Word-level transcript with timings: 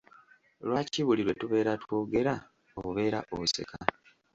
Lwaki 0.67 0.99
buli 1.07 1.21
lwe 1.27 1.33
tubeera 1.39 1.71
twogera 1.83 2.33
obeera 2.87 3.19
oseka? 3.37 3.77